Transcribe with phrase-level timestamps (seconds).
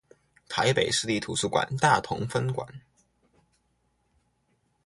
[0.49, 2.73] 臺北市立圖書館大同分館